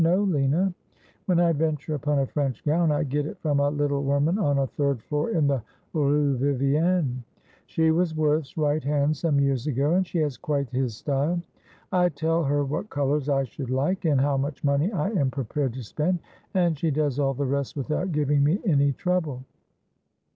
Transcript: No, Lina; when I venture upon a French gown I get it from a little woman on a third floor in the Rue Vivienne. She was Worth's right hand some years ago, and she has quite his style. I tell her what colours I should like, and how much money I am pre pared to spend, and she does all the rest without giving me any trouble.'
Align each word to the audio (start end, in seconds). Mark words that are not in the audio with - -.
No, 0.03 0.23
Lina; 0.23 0.73
when 1.27 1.39
I 1.39 1.53
venture 1.53 1.93
upon 1.93 2.17
a 2.17 2.25
French 2.25 2.65
gown 2.65 2.91
I 2.91 3.03
get 3.03 3.27
it 3.27 3.37
from 3.37 3.59
a 3.59 3.69
little 3.69 4.03
woman 4.03 4.39
on 4.39 4.57
a 4.57 4.65
third 4.65 4.99
floor 5.03 5.29
in 5.29 5.45
the 5.45 5.61
Rue 5.93 6.35
Vivienne. 6.37 7.23
She 7.67 7.91
was 7.91 8.15
Worth's 8.15 8.57
right 8.57 8.83
hand 8.83 9.15
some 9.15 9.39
years 9.39 9.67
ago, 9.67 9.93
and 9.93 10.07
she 10.07 10.17
has 10.17 10.37
quite 10.37 10.71
his 10.71 10.97
style. 10.97 11.39
I 11.91 12.09
tell 12.09 12.43
her 12.43 12.65
what 12.65 12.89
colours 12.89 13.29
I 13.29 13.43
should 13.43 13.69
like, 13.69 14.05
and 14.05 14.19
how 14.19 14.37
much 14.37 14.63
money 14.63 14.91
I 14.91 15.09
am 15.11 15.29
pre 15.29 15.43
pared 15.43 15.73
to 15.75 15.83
spend, 15.83 16.17
and 16.55 16.75
she 16.79 16.89
does 16.89 17.19
all 17.19 17.35
the 17.35 17.45
rest 17.45 17.77
without 17.77 18.11
giving 18.11 18.43
me 18.43 18.59
any 18.65 18.93
trouble.' 18.93 19.43